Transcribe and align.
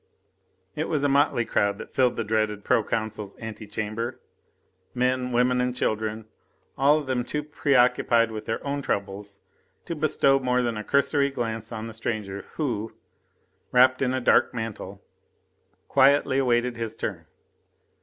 It 0.75 0.87
was 0.89 1.03
a 1.03 1.07
motley 1.07 1.45
crowd 1.45 1.77
that 1.77 1.93
filled 1.93 2.15
the 2.15 2.23
dreaded 2.23 2.63
pro 2.63 2.83
consul's 2.83 3.35
ante 3.35 3.67
chamber 3.67 4.19
men, 4.95 5.31
women 5.31 5.61
and 5.61 5.75
children 5.75 6.25
all 6.75 6.97
of 6.97 7.05
them 7.05 7.23
too 7.23 7.43
much 7.43 7.51
preoccupied 7.51 8.31
with 8.31 8.47
their 8.47 8.65
own 8.65 8.81
troubles 8.81 9.41
to 9.85 9.95
bestow 9.95 10.39
more 10.39 10.63
than 10.63 10.75
a 10.75 10.83
cursory 10.83 11.29
glance 11.29 11.71
on 11.71 11.85
the 11.85 11.93
stranger 11.93 12.45
who, 12.53 12.95
wrapped 13.71 14.01
in 14.01 14.11
a 14.15 14.19
dark 14.19 14.55
mantle, 14.55 15.03
quietly 15.87 16.39
awaited 16.39 16.77
his 16.77 16.95
turn. 16.95 17.27